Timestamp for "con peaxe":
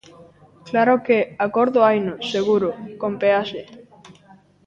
3.01-3.61